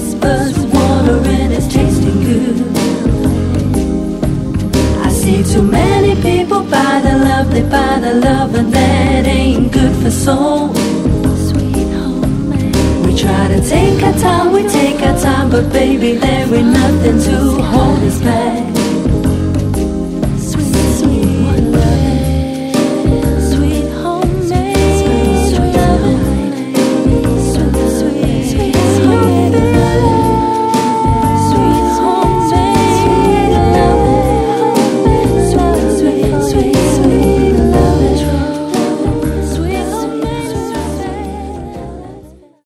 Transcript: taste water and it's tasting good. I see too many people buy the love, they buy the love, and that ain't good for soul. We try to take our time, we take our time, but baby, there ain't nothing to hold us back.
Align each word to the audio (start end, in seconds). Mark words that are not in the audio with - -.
taste 0.00 0.66
water 0.74 1.18
and 1.24 1.52
it's 1.52 1.68
tasting 1.68 2.20
good. 2.24 2.56
I 4.98 5.10
see 5.10 5.42
too 5.42 5.62
many 5.62 6.14
people 6.20 6.62
buy 6.62 7.00
the 7.02 7.18
love, 7.18 7.50
they 7.50 7.62
buy 7.62 7.98
the 8.00 8.14
love, 8.14 8.54
and 8.54 8.72
that 8.72 9.26
ain't 9.26 9.72
good 9.72 9.94
for 10.02 10.10
soul. 10.10 10.68
We 13.04 13.16
try 13.16 13.48
to 13.48 13.60
take 13.68 14.02
our 14.02 14.14
time, 14.14 14.52
we 14.52 14.62
take 14.68 15.02
our 15.02 15.18
time, 15.20 15.50
but 15.50 15.72
baby, 15.72 16.12
there 16.14 16.54
ain't 16.54 16.72
nothing 16.72 17.18
to 17.28 17.62
hold 17.62 17.98
us 18.02 18.20
back. 18.20 18.69